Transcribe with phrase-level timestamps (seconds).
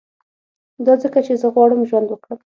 [0.85, 2.39] دا ځکه چي زه غواړم ژوند وکړم